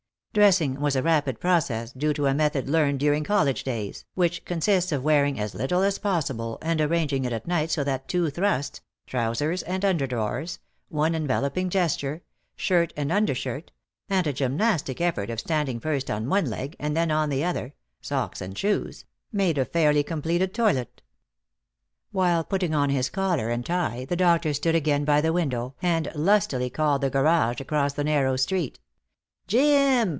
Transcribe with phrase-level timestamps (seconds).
[0.33, 4.93] Dressing was a rapid process, due to a method learned during college days, which consists
[4.93, 8.79] of wearing as little as possible, and arranging it at night so that two thrusts
[9.05, 12.21] (trousers and under drawers), one enveloping gesture
[12.55, 13.73] (shirt and under shirt),
[14.07, 17.73] and a gymnastic effort of standing first on one leg and then on the other
[17.99, 21.01] (socks and shoes), made a fairly completed toilet.
[22.13, 26.09] While putting on his collar and tie the doctor stood again by the window, and
[26.15, 28.79] lustily called the garage across the narrow street.
[29.45, 30.07] "Jim!"